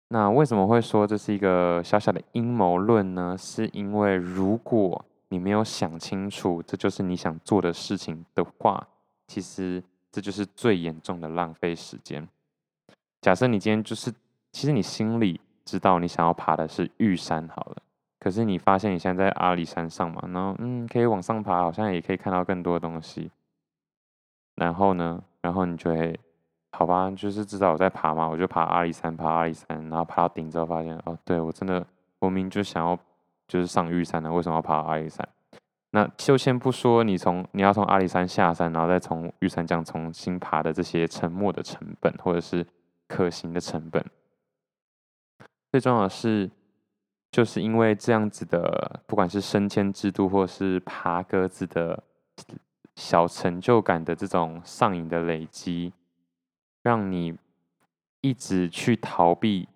[0.09, 3.37] 那为什么会说这是一个小小的阴谋论呢？
[3.37, 8.85] 是因为如果你没有想清楚，这就是你想做的事情的话，
[9.27, 12.27] 其实这就是最严重的浪费时间。
[13.21, 14.11] 假设你今天就是，
[14.51, 17.77] 其实你心里知道你想要爬的是玉山好了，
[18.19, 23.29] 可是你发现你现在在阿里山上嘛，然后嗯，可以往上爬，好像也可以看到更多的东西。
[24.55, 26.19] 然后呢，然后你就会。
[26.71, 31.83] 好吧，就是至少我在爬嘛，我就爬阿里山，爬阿里山，然后爬到顶之后发现，哦，对，我真的，
[32.19, 32.97] 我明明就想要
[33.47, 35.27] 就是上玉山的，为什么要爬阿里山？
[35.91, 42.65] 那就先不说你从你要从阿里山下山，然后再从玉山这样重新爬的这些沉没的成本，或者是
[43.07, 44.03] 可行的成本。
[45.71, 46.49] 最重要的是，
[47.31, 52.03] 就是因为这样子的，不管是升迁制度，或是爬格子的
[52.95, 55.93] 小成就感的这种上瘾的累积。
[56.81, 57.37] 让你
[58.21, 59.67] 一直去逃避，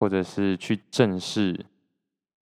[0.00, 1.66] 或者是去正视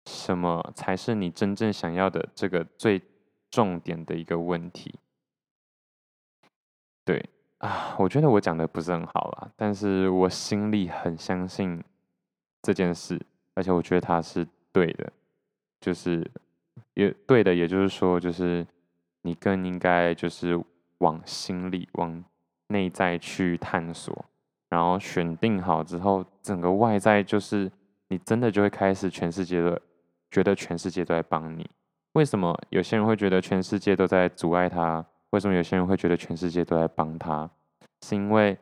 [0.07, 3.03] 什么才是你真正想要的这个最
[3.51, 4.99] 重点的一个问题。
[7.05, 11.83] 对啊，我觉得我讲的不是很好啦，但是我心里很相信
[12.62, 13.21] 这件事，
[13.55, 15.12] 而且我觉得它是对的，
[15.81, 16.31] 就是
[16.95, 18.66] 也对的，也就是说，就是
[19.23, 20.59] 你更应该就是
[20.99, 22.25] 往心里往。
[22.69, 24.25] 内在去探索，
[24.69, 27.71] 然后选定好之后，整个外在就是
[28.09, 29.81] 你真的就会开始，全世界的
[30.30, 31.68] 觉得全世界都在帮你。
[32.12, 35.04] 为什么有些人会觉得全世界都在阻碍他？
[35.30, 37.50] 为什么有些人会觉得全世界都在帮他？
[38.02, 38.56] 是因为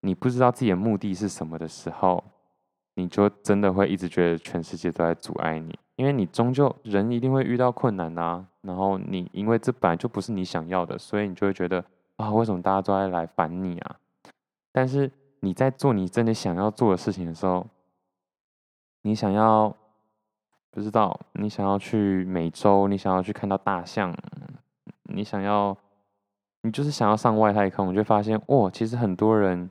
[0.00, 2.22] 你不知道自己的目的是什么的时候，
[2.94, 8.46] 你就真的会一直觉得全世界都在阻碍你，因为你终究人一定会遇到困难啊。
[8.62, 11.84] 然后你因为这本来就不是你想要的，所以你就会觉得。
[12.16, 13.96] 啊，为什么大家都在来烦你啊？
[14.72, 17.64] 但是你在做你真的想要做的事情的时候，
[19.02, 19.72] 你想要
[20.70, 24.14] 不知道，你想要去美洲，你想要去看到大象，
[25.04, 25.76] 你想要，
[26.62, 29.70] 你就是想要上外太空，你就发现哦，其实很多人，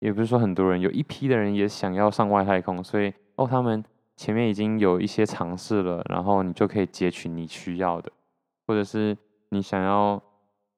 [0.00, 3.84] 也不是说很多人，有一批的人也想要上外太空，所以哦，他们
[4.16, 8.12] 前面已经有一些尝试了，然后你就可以截取你需要的，
[8.66, 9.16] 或者是
[9.50, 10.22] 你想要。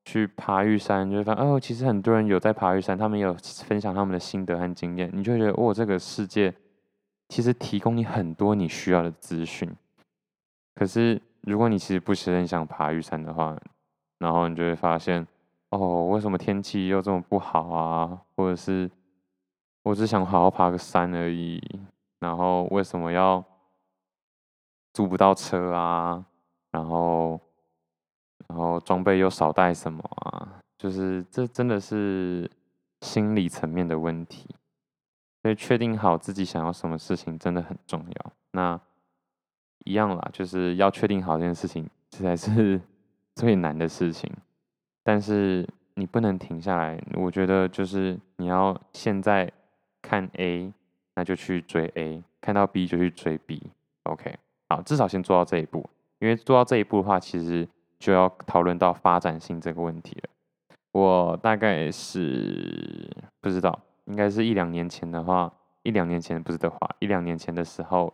[0.07, 3.35] 去爬玉山，就发现哦，其实很多人有在爬玉山，他们有
[3.67, 6.55] 分享他们的心得和经验，你就觉得哦，这个世界
[7.29, 9.71] 其实提供你很多你需要的资讯。
[10.75, 13.57] 可是如果你其实不是很想爬玉山的话，
[14.19, 15.27] 然后你就会发现
[15.71, 18.21] 哦，为什么天气又这么不好啊？
[18.37, 18.91] 或者是
[19.83, 21.61] 我只想好好爬个山而已，
[22.21, 23.45] 然后为什么要
[24.93, 26.25] 租不到车啊？
[26.71, 27.41] 然后。
[28.47, 30.61] 然后装备又少带什么啊？
[30.77, 32.49] 就是这真的是
[33.01, 34.47] 心理层面的问题，
[35.45, 38.33] 所以确定好自己想要什么事情真的很重要。
[38.53, 38.81] 那
[39.85, 42.81] 一样啦，就是要确定好这件事情，这才是
[43.37, 44.33] 最难的事情。
[45.03, 46.99] 但是你不能停下来。
[47.13, 49.53] 我觉得就是你要现在
[50.01, 50.73] 看 A，
[51.15, 53.63] 那就去追 A；看到 B 就去追 B。
[54.05, 54.35] OK，
[54.71, 55.85] 好，至少先做到这一步。
[56.21, 60.31] 因为做到这一步的话，其实就要讨论到发展性这个问题了。
[60.93, 68.13] 我大概是不知道，应该是一两年前的话，一两年前不是的话，一两年前的时候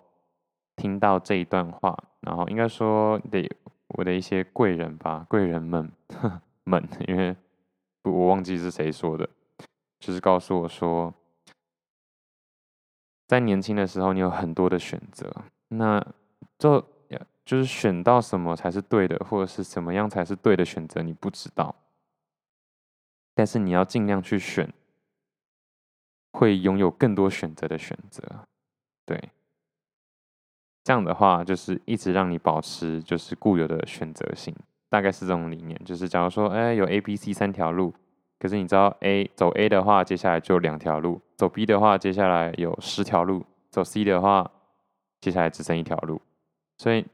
[0.77, 3.51] 听到这一段话，然后应该说得
[3.89, 5.91] 我的一些贵人吧，贵人们。
[6.65, 7.35] 们，因为
[8.05, 9.29] 我忘记是谁说的，
[9.99, 11.13] 就是告诉我说，
[13.27, 15.35] 在年轻的时候，你有很多的选择，
[15.69, 16.01] 那
[16.59, 16.87] 就
[17.45, 21.75] 就是选到什么才是对的，或者是什么样才是对的选择，你不知道，
[23.35, 24.73] 但是你要尽量去选，
[26.33, 28.23] 会拥有更多选择的选择，
[29.05, 29.31] 对，
[30.85, 34.55] 这样的话就是一直让你保持就是固有的选择性。
[34.89, 37.95] 大概是这种理念，就是假如说，哎，有 A、B、C 三条路，
[38.41, 43.41] 可是你知道 A 走 A 的话，接下来就两条路；走 B 的话，接下来有十条路；
[43.71, 44.51] 走 C 的话，
[45.21, 46.21] 接下来只剩一条路。
[46.79, 47.07] 所以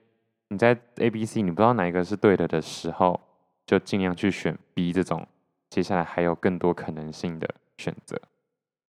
[0.48, 3.20] 你在 A、B、C 你不知道哪一个是对的的时候，
[3.66, 5.26] 就尽量去选 B 这种，
[5.68, 8.18] 接下来还有更多可能性的选择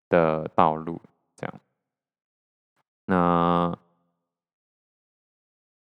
[0.09, 1.01] 的道路，
[1.35, 1.59] 这样。
[3.05, 3.77] 那。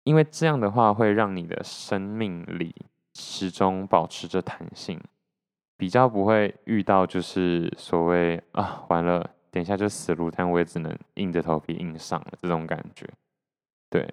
[0.07, 2.75] 因为这样的话会让你的生命里
[3.15, 5.01] 始终保持着弹性，
[5.79, 13.09] 比较不会遇到就是所谓啊完了，等一下就死路，但我也只能硬着头皮硬上了这种感觉。
[13.89, 14.07] 对，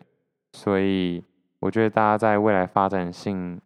[0.53, 1.21] 所以
[1.59, 3.59] 我觉得大家在未来发展性，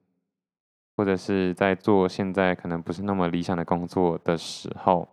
[0.98, 5.08] 或者是在做现在可能不是那么理想的工作的时候，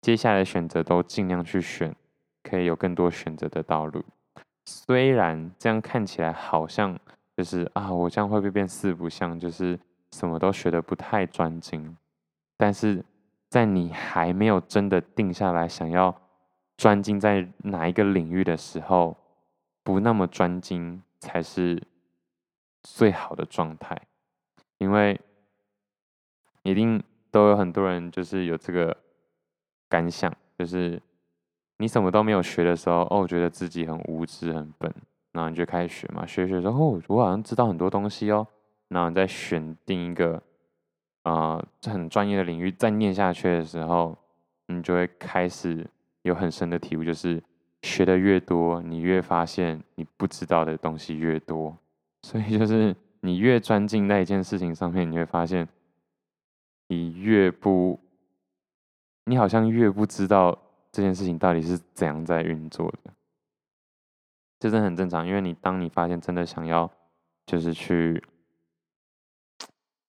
[0.00, 1.94] 接下来选择都尽量去选
[2.42, 4.04] 可以有更多选择的道路。
[4.64, 6.98] 虽然这样看起来好像
[7.36, 9.38] 就是啊，我这样会不会变四不像？
[9.38, 9.78] 就是
[10.12, 11.96] 什么都学的不太专精。
[12.56, 13.04] 但是
[13.48, 16.14] 在你还没有真的定下来想要
[16.76, 19.16] 专精在哪一个领域的时候，
[19.82, 21.82] 不那么专精才是
[22.82, 24.00] 最好的状态。
[24.78, 25.20] 因为
[26.62, 28.96] 一定都有很多人就是有这个
[29.90, 30.98] 感想，就是。
[31.82, 34.94] 你什么都没有学的时候，哦，觉得自己很无知、很笨，
[35.32, 38.46] 然后你就开始学嘛，学学之后，哦，我好像知道很多东西哦，
[38.88, 40.34] 然后你再选定一个，
[41.22, 44.14] 啊、呃，很专业的领域，再念下去的时候，
[44.66, 45.86] 你就会开始
[46.20, 47.42] 有很深的体悟，就是
[47.80, 51.74] 学的越多，你越发现你不知道的东西越多，
[52.24, 55.66] 所以就是你越专精在一件事情上面，你会发现
[56.88, 57.98] 你越不，
[59.30, 60.58] 你好像越不知道。
[60.92, 63.12] 这件事情到底是怎样在运作的？
[64.58, 66.90] 这真的很正常，因为你当你发现真的想要，
[67.46, 68.20] 就是去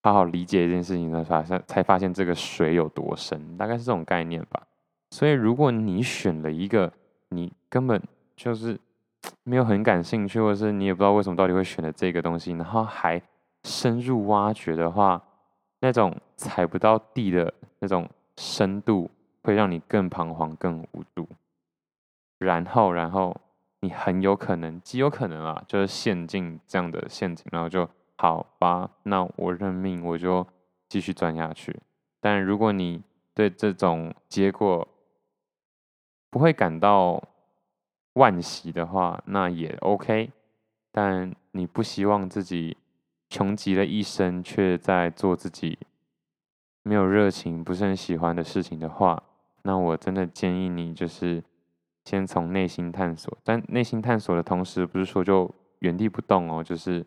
[0.01, 4.63] 好好理解一件事情的时候，才发现这个水有多深，大概是这种概念吧。
[5.12, 6.91] 所以，如果你选了一个
[7.29, 8.01] 你根本
[8.36, 8.79] 就是
[9.45, 13.21] 没有很感兴趣，或者是你也不知道为什么到底会选择这个东西，然后还
[13.65, 15.21] 深入挖掘的话，
[15.81, 18.10] 那种踩不到地的那种
[18.41, 19.12] 深度。
[19.43, 21.27] 会让你更彷徨、更无助，
[22.38, 23.36] 然后，然后
[23.80, 30.45] 你很有可能，极有可能啊，就是陷进这样的陷阱，然后就好吧，那我认命，我就
[30.88, 31.75] 继续钻下去。
[32.19, 33.01] 但如果你
[33.34, 34.88] 对这种结果
[36.30, 37.19] 不会感到
[38.13, 40.30] 惋惜的话，那也 OK。
[40.91, 42.77] 但你不希望自己
[43.27, 45.80] 穷极了一生，却在做自己
[46.84, 49.22] 没有热情、不是很喜欢的事情的话，
[49.63, 51.44] 那我真的建议你，就是
[52.06, 57.06] 先从内心探索，但内心探索的同时，不是说就原地不动哦，就是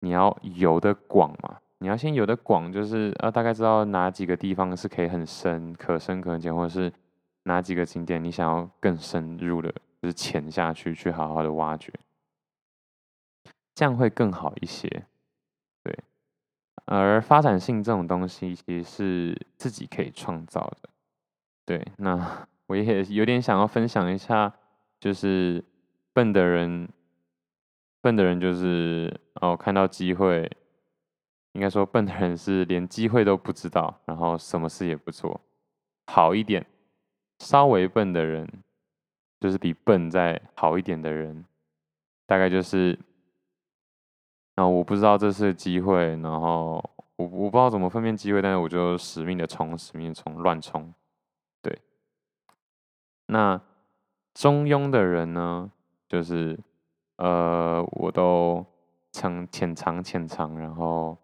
[0.00, 6.90] 你要游的广嘛，你要先游的广，就是啊，大概知道哪几个地方是可以很深、可深可浅，或者是
[7.42, 11.92] 哪几个景点你想要更深入的，就是潜下去去好好的挖掘，
[13.74, 15.04] 这样会更好一些。
[16.86, 20.88] 而发展性这种东西，其实是自己可以创造的。
[21.64, 24.52] 对，那 我也有点想要分享一下，
[24.98, 25.62] 就是
[26.12, 26.88] 笨的人，
[28.00, 30.50] 笨的人就是哦，看到机会，
[31.52, 35.40] 应该说笨的人是连机会都不知道，然后什么事也不做。
[36.06, 36.64] 好一点，
[37.40, 38.48] 稍微笨的人，
[39.40, 41.44] 就是比笨再好一点的人，
[42.26, 42.96] 大概就是，
[44.56, 46.82] 那，我不知道这是机会，然后
[47.16, 50.92] 我我不知道怎么分辨机会，但是我就死命的冲，死命的冲，乱冲。
[51.62, 51.78] 对
[53.26, 53.60] 那
[54.32, 55.70] 中庸的人呢，
[56.08, 56.58] 就是
[57.16, 58.64] 呃，我都
[59.12, 61.18] 藏浅藏浅藏，然后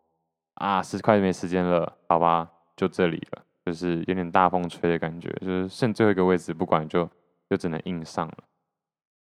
[0.55, 7.09] 啊，是快没时间了，好吧，就这里了，就是有点大风吹的感觉，就是剩最后一个位置，不管就
[7.49, 8.39] 就只能硬上了。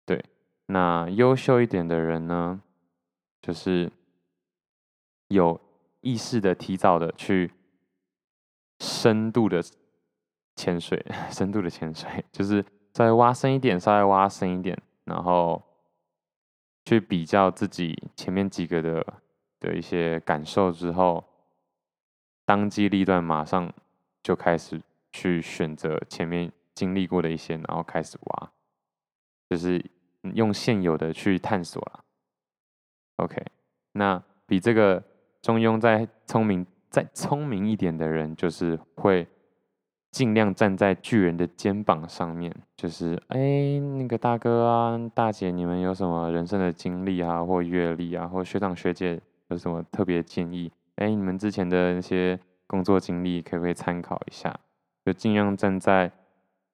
[0.05, 0.23] 对，
[0.65, 2.59] 那优秀一点的人呢，
[3.43, 3.91] 就是
[5.27, 5.59] 有
[5.99, 7.51] 意识的提早的去
[8.79, 9.61] 深度的
[10.55, 15.61] 潜水， 深度的潜水，就是稍微挖深一点，稍微挖深一点，然后
[16.85, 19.05] 去比较自己前面几个的
[19.59, 21.21] 的一些感受之后，
[22.45, 23.73] 当机立断，马上
[24.21, 24.81] 就开始
[25.11, 28.51] 去选择前面经历过的一些，然后开始挖，
[29.49, 29.83] 就是
[30.33, 32.02] 用现有的去探索了。
[33.17, 33.41] OK，
[33.91, 35.03] 那比这个
[35.41, 39.27] 中庸再聪明再聪明一点的人，就是会
[40.11, 50.71] 尽量站在巨人的肩膀上面，就是哎，那个大哥啊、大姐，你们有什么人生的经历啊，或阅历啊，或学长学姐有什么特别建议？
[50.95, 54.55] 哎，你们之前的那些工作经历可不可以参考一下？
[55.05, 56.11] 就尽量站在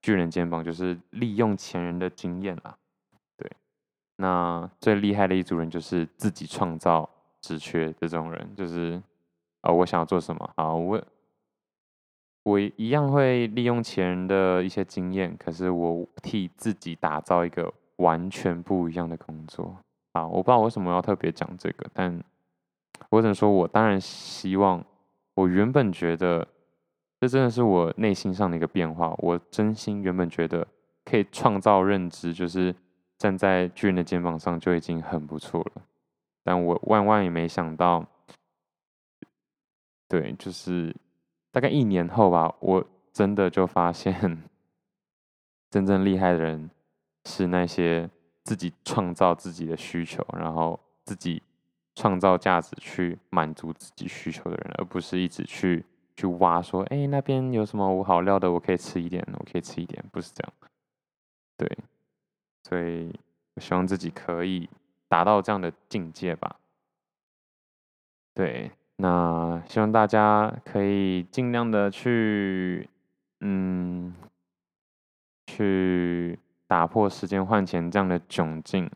[0.01, 2.77] 巨人肩膀，就是利用前人的经验啦。
[4.19, 7.09] 那最厉害的一组人就是自己创造
[7.41, 9.01] 职缺这种人，就是
[9.61, 10.49] 啊、我想要做什么？
[10.55, 11.01] 好，我
[12.43, 19.75] 我一样会利用前人的一些经验，可是我替自己打造一个完全不一样的工作。
[20.11, 22.21] 啊，我不知道为什么要特别讲这个，但。
[23.09, 24.83] 我只能说，我当然希望，
[25.33, 26.45] 我原本觉得，
[27.21, 29.15] 这真的是我内心上的一个变化。
[29.19, 30.67] 我真心原本觉得
[31.05, 32.75] 可以创造认知，就是
[33.19, 35.83] 站在巨人的肩膀上就已经很不错了。
[36.43, 38.03] 但我万万也没想到，
[40.07, 40.95] 对，就是
[41.51, 44.41] 大概一年后吧，我真的就发现，
[45.69, 46.71] 真正厉害的人
[47.25, 48.09] 是那些
[48.43, 51.43] 自己创造自己的需求，然后自己。
[51.95, 55.83] 创造价值去满足自己需求的人，而不是一直去
[56.15, 60.53] 去挖说，哎、那边有什么我好料的，我可以吃一点，我可以吃一点，不是这样。
[61.57, 61.77] 对，
[62.63, 63.13] 所以
[63.55, 64.69] 我希望自己可以
[65.07, 66.57] 达到这样的境界吧。
[68.33, 72.89] 对，那希望大家可以尽量的去，
[73.41, 74.13] 嗯，
[75.47, 76.37] 去
[76.67, 78.89] 打破时间换钱这样的窘境。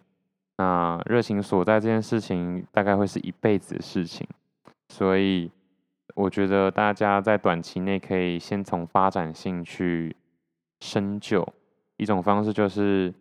[0.58, 4.28] 那热情所在这件事情，大概会是一辈子的事情，
[4.90, 5.52] 所以
[6.14, 10.16] 我觉得大家在短期内可以先从发展性去
[10.82, 11.46] 深究。
[11.98, 13.14] 一种方式就是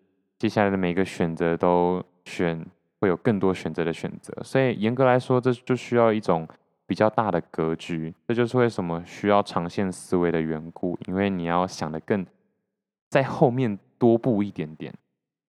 [0.43, 2.67] 接下来的每个选择都选，
[2.99, 4.37] 会有更多选择的选择。
[4.43, 6.49] 所以严格来说，这就需要一种
[6.85, 8.13] 比较大的格局。
[8.27, 12.27] 这就是为什么需要长线思维的缘故，因为你要想的更
[13.09, 14.93] 在后面多步一点点。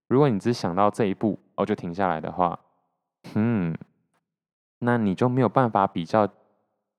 [0.10, 2.60] 如果你只想到这一步，哦，就停下来的话，
[3.34, 3.76] 嗯，
[4.78, 6.30] 那你就没有办法比较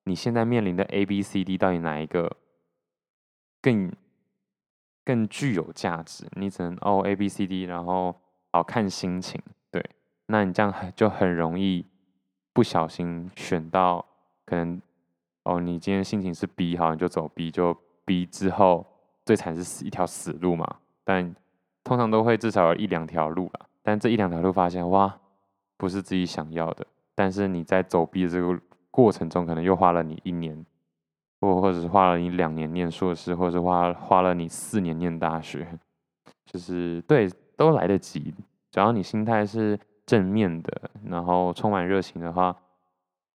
[0.02, 2.36] 你现在面临的 A、B、C、D 到底哪一个
[3.62, 3.92] 更
[5.04, 6.26] 更具有价值？
[6.36, 8.14] 你只能哦 A、B、C、D，然后
[8.52, 9.40] 好看心情，
[9.70, 9.84] 对，
[10.26, 11.86] 那你这样很就很容易
[12.52, 14.04] 不小心选到
[14.46, 14.80] 可能
[15.44, 18.86] 哦，你今天心情是 B，好，你就走 B，就 B 之后
[19.24, 21.34] 最惨是死一条死路嘛，但。
[21.86, 25.20] 通常都会至少有一两条路啦，但这一两条路发现哇，
[25.76, 26.86] 不是自己想要的。
[27.14, 28.58] 但是你在走 B 的这个
[28.90, 30.64] 过程中，可能又花了你一年，
[31.44, 35.66] 或或者是花了你两年念硕士，或者是花花了你四年念大学，
[36.46, 38.34] 就是对，都来得及。
[38.70, 42.56] 只要你心态是正面的，然后充满热情的话，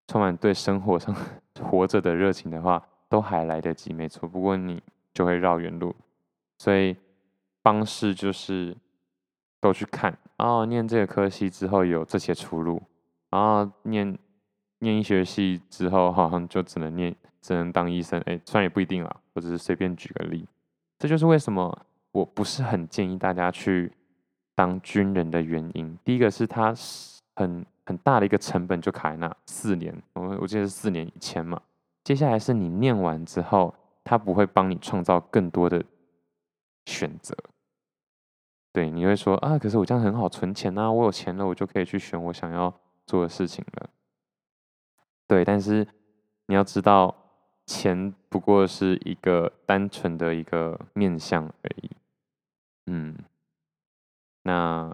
[0.08, 1.16] 充满对生活上
[1.62, 4.28] 活着的热情的话，都还来得及，没错。
[4.28, 4.82] 不过你
[5.14, 5.96] 就会绕远路，
[6.58, 6.96] 所以。
[7.62, 8.76] 方式就是
[9.60, 12.82] 都去看，哦念这个科系之后有这些出路，
[13.30, 14.18] 然后念
[14.80, 18.20] 念医学系之后好像就只能念，只能当医生。
[18.22, 20.48] 哎，虽然也不一定啦，我只是随便举个例。
[20.98, 23.92] 这就是为什么我不是很建议大家去
[24.56, 25.98] 当军人的原因。
[26.04, 26.74] 第一个是他
[27.36, 31.62] 很很大的一个成本就卡在那四年，我我记得是四年一签嘛。
[32.04, 33.74] 接下来是你念完之后，
[34.04, 35.84] 他不会帮你创造更多的。
[36.86, 37.36] 选择，
[38.74, 42.74] 对，你会说啊，可是我这样很好存钱呐，我有钱了，我就可以去选我想要
[43.06, 43.90] 做的事情了。
[45.28, 45.88] 对，但是
[46.48, 47.16] 你要知道，
[47.70, 51.92] 钱不过是一个单纯的一个面相而已。
[52.88, 53.16] 嗯，
[54.42, 54.92] 那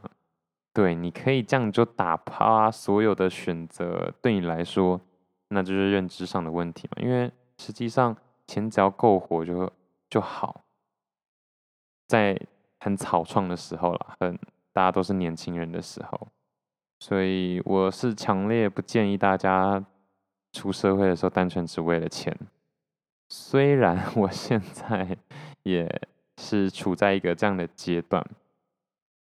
[0.74, 5.00] 对，你可以这样就打趴所有的选择，对你来说，
[5.48, 7.02] 那就是认知上的问题嘛。
[7.02, 8.14] 因为实际上，
[8.46, 9.72] 钱只要够活就
[10.10, 10.66] 就好。
[12.10, 12.38] 在
[12.82, 14.38] 很草创的时候啦，很
[14.74, 16.28] 大家都是年轻人的时候，
[17.00, 19.82] 所以我是强烈不建议大家
[20.52, 22.38] 出社会的时候单纯只为了钱。
[23.28, 25.18] 虽然 我现在
[25.64, 25.90] 也
[26.38, 28.26] 是处在一个这样的阶段，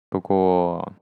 [0.08, 0.92] 不过，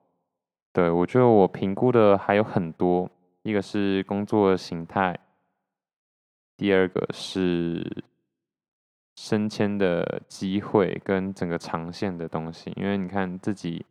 [0.72, 3.10] 对，我觉得我评估的还有很多，
[3.42, 5.18] 一个是工作形态，
[6.56, 8.04] 第二个是
[9.16, 13.84] 升迁的机会跟整个长线的东西，因为你看自己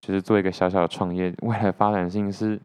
[0.00, 2.60] 就是做一个小小的创业，未来发展性是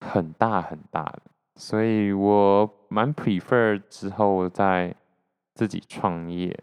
[0.00, 1.22] 很大很大的。
[1.58, 4.94] 所以我蛮 prefer 之后再
[5.54, 6.56] 自己创业，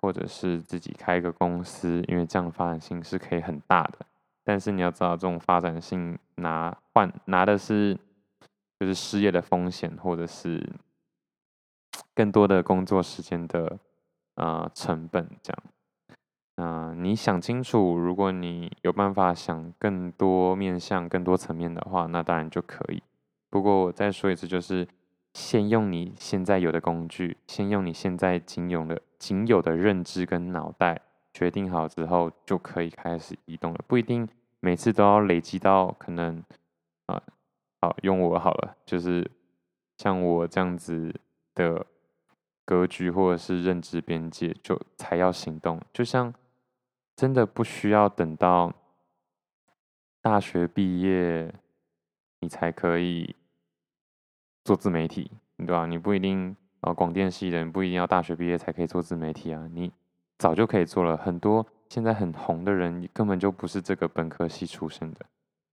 [0.00, 4.00] 或者是自己开一个公司，因为这样发展性是可以很大的。
[4.44, 7.98] 但是你要知道，这种发展性拿换拿的是
[8.78, 10.70] 就是失业的风险，或者是
[12.14, 13.78] 更多的工作时间的
[14.34, 15.62] 呃成本这样。
[16.56, 23.02] 嗯、你想清楚，如果你有办法想更多面向、更多层面的话，那当然就可以。
[23.52, 24.88] 不过我再说一次，就是
[25.34, 30.98] 先用你现在有的工具，先用你现在仅有的仅有的认知跟脑袋，
[31.34, 33.84] 决定好之后就可以开始移动了。
[33.86, 34.26] 不一定
[34.60, 36.38] 每次都要累积到可能
[37.04, 37.22] 啊、呃，
[37.82, 39.30] 好用我好了，就是
[39.98, 41.14] 像我这样子
[41.54, 41.84] 的
[42.64, 45.78] 格局或者是认知边界，就才要行动。
[45.92, 46.32] 就像
[47.14, 48.72] 真的不需要等到
[50.22, 51.54] 大学毕业，
[52.40, 53.36] 你才可以。
[54.64, 55.86] 做自媒体，对吧？
[55.86, 59.90] 你不一定啊，广电系的人不一定要大学毕业才可以做自媒体啊，你
[60.38, 61.16] 早就可以做了。
[61.16, 65.20] 很多现在很红的人，根本就不是这个本科系出身的。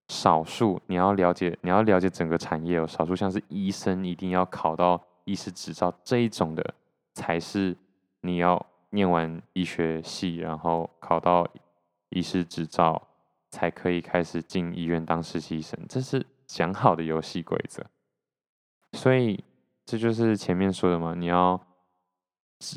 [0.08, 2.88] 少数你要了解，你要了解整个产业哦。
[2.88, 6.74] 少数像是医生，一定要考到医师执照这一种的，
[7.14, 7.78] 才是
[8.22, 11.48] 你要念完医学系，然后考到
[12.10, 13.00] 医师执照，
[13.52, 15.80] 才可以开始进医院当实习生。
[15.88, 17.86] 这是讲好的游戏规则。
[18.94, 19.44] 所以
[19.86, 21.60] 这就是前面说的嘛，你要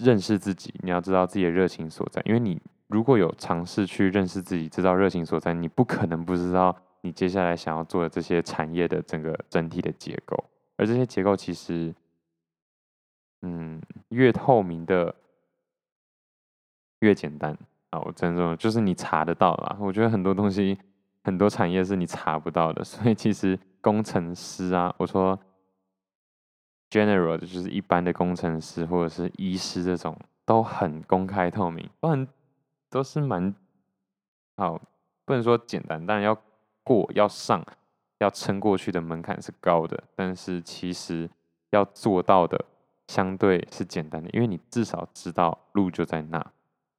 [0.05, 2.23] 认识自己，你要知道自己的热情所在。
[2.25, 10.37] 因为你如果有尝试去认识自己，知道热情所在，你不可能不知道你接下来想要做的这些产业的整个整体的结构。
[10.77, 11.95] 而这些结构其实，
[13.41, 15.15] 嗯，越透明的
[17.01, 17.57] 越简单
[17.91, 18.01] 啊！
[18.01, 19.77] 我真的就是你查得到啦。
[19.81, 20.79] 我觉得很多东西，
[21.25, 22.85] 很多产业是你查不到的。
[22.85, 25.39] 所以其实工程师啊，我说。
[26.93, 30.15] General 就是一般的工程师或者是医师这种
[30.45, 32.29] 都很公开透明，都很
[32.91, 33.55] 都是蛮
[34.59, 34.79] 好，
[35.25, 36.37] 不能说简单，但要
[36.85, 37.65] 过要上
[38.19, 41.31] 要撑过去的门槛是高的，但是其实
[41.71, 42.63] 要做到的
[43.09, 46.39] 相对是简单的，因为你至少知道路就在那，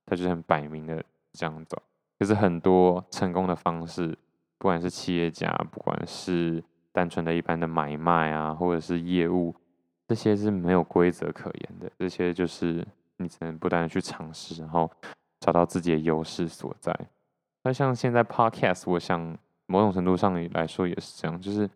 [0.08, 1.80] 它就是很摆明的这样走。
[2.18, 4.18] 可是很多成功的方式，
[4.58, 9.54] 不管是企业家，不管是单纯的一般的买卖啊，或者是业务。
[10.14, 12.86] 这些是没有规则可言的，这些就是
[13.18, 14.88] 你只能不断的去尝试，然后
[15.40, 16.96] 找到自己的优势所在。
[17.64, 19.36] 那像现在 Podcast，我想
[19.66, 21.68] 某种程度上来说也是这样，就是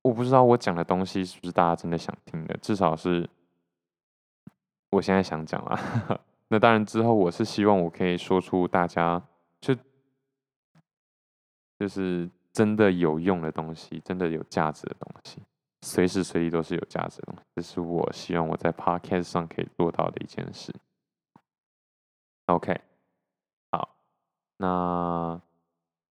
[0.00, 3.28] 我不知道我讲的东西是不是大家真的想听的，至少是
[4.88, 5.78] 我现在想讲啦。
[6.48, 9.22] 那当然之后我是希望我可以说出大家
[9.60, 9.76] 就
[11.78, 15.42] 就是真的有用的东西，真的有价值的东西。
[15.84, 20.72] 随时随地都是有价值的，这是我希望我在 Podcast 上可以做到的一件事。
[22.46, 22.80] OK，
[23.72, 23.88] 好，
[24.58, 25.40] 那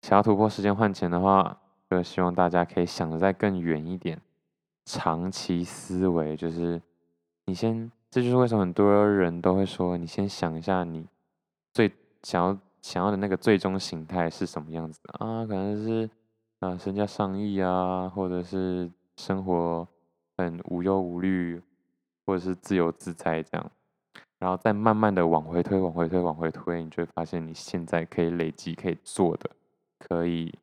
[0.01, 1.57] 想要突破时间换钱的话，
[1.89, 4.19] 就希望大家可以想的再更远一点，
[4.83, 6.81] 长期思维就是
[7.45, 11.07] 你先，这就是为什么很多人都会说，你先想一下你
[11.73, 11.89] 最
[12.23, 15.45] 想要想要的那个最终形态是什么样子啊？
[15.45, 16.09] 可能是
[16.59, 18.91] 啊身价上亿啊，或者是。
[19.21, 19.87] 生活
[20.35, 21.61] 很无忧无虑，
[22.25, 23.71] 或者是自由自在这样，
[24.39, 29.51] 然后再慢慢的往回推，往回推，往回推，你就会发现你现在可以累积、可以做的、
[29.99, 30.57] 可以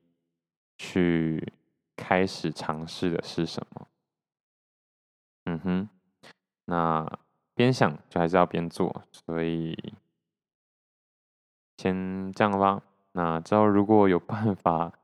[0.77, 1.53] 去
[1.95, 3.87] 开始尝试的是什么？
[5.45, 5.89] 嗯哼，
[6.65, 7.19] 那
[7.55, 9.95] 边想就还是要边做，所以
[11.77, 12.83] 先这样吧。
[13.13, 14.98] 那之后如果有办法。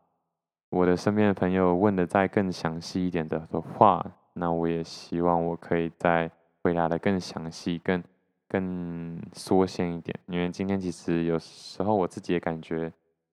[0.74, 6.28] 我的身边的朋友问的再更详细一点的的话，那我也希望我可以再
[6.64, 8.02] 回答的更详细、更
[8.48, 12.92] 更缩限一点，因为今天其实有时候我自己也感觉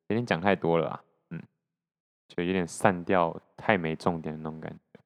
[0.09, 1.41] 有点讲太多了，嗯，
[2.27, 4.99] 就有点散掉，太没重点的那种感觉。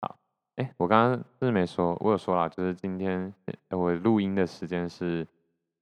[0.00, 0.16] 好，
[0.56, 3.30] 哎，我刚刚是不是没说，我有说了，就是今天
[3.68, 5.26] 我录音的时间是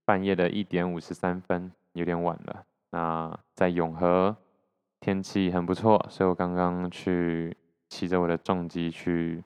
[0.05, 2.65] 半夜的一点五十三分，有点晚了。
[2.91, 4.37] 那在永和。
[5.07, 7.57] 天气很不错，所以我刚刚去
[7.89, 9.45] 骑着我的重机去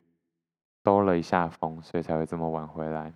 [0.82, 3.12] 兜了一下风，所以才会这么晚回来。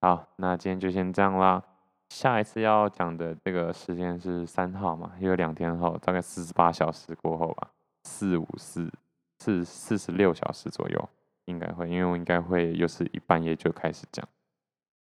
[0.00, 1.62] 好，那今天就先这样啦。
[2.08, 7.70] 下一次要讲的这个时间是三号嘛，因为两天后，大概四十八小时过后吧，
[8.02, 8.92] 四五四
[9.38, 11.08] 四四十六小时左右，
[11.44, 14.26] 应该会，因为我应该会又是一半夜就开始讲。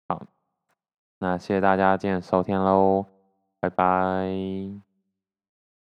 [0.09, 0.27] 好，
[1.21, 3.07] 那谢谢大家今天收听喽，
[3.61, 4.86] 拜拜。